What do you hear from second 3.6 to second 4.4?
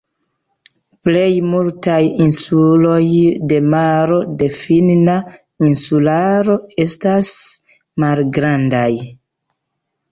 Maro